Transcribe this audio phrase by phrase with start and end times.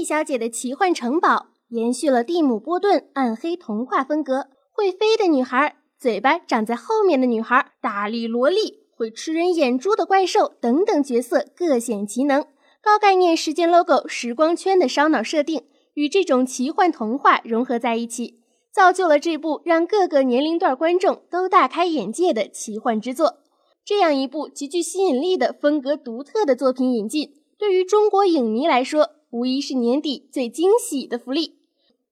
[0.00, 12.46] 费小姐的奇幻城堡延续了蒂姆·波顿暗黑童话风格，会飞的女孩，嘴巴长在后面的女孩，大力萝莉，会吃人眼珠的怪兽等等角色各显其能。
[12.82, 18.40] 高概念时间 logo 时光圈的烧脑设定与这种奇幻童话融合在一起，
[18.72, 23.40] 造就了这部让各个年龄段观众都大开眼界的奇幻之作。
[23.84, 31.56] 这样一部极具吸引力的风格独特的作品引进，对于中国影迷来说，无疑是年底最惊喜的福利，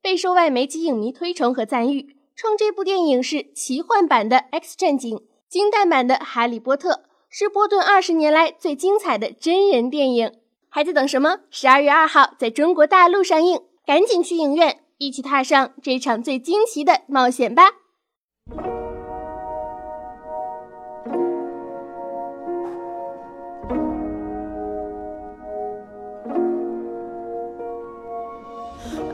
[0.00, 2.14] 备受外媒及影迷推崇和赞誉。
[2.36, 5.16] 称这部电影是奇幻版的《X 战警》，
[5.48, 6.92] 金蛋版的《哈利波特》，
[7.28, 10.32] 是波顿二十年来最精彩的真人电影。
[10.68, 11.40] 还在等什么？
[11.50, 17.72] 十二月二号在中国大陆上映，赶紧去影院，一起踏上这场最惊奇的冒险吧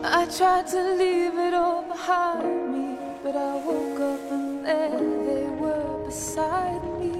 [0.04, 5.46] ！I tried to leave it all behind me, but I woke up and there they
[5.60, 7.12] were beside me.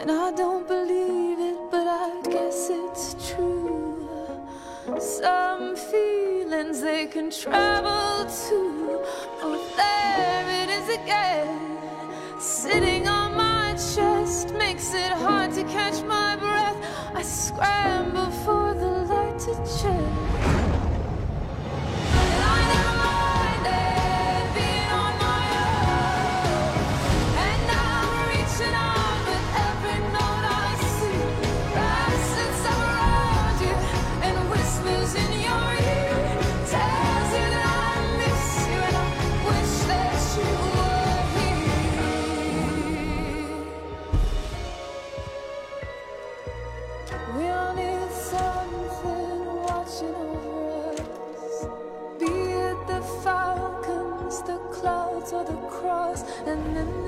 [0.00, 4.08] And I don't believe it, but I guess it's true.
[4.98, 9.59] Some feelings they can travel to.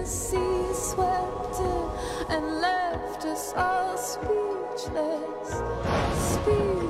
[0.02, 5.62] The sea swept in and left us all speechless,
[6.18, 6.81] speechless.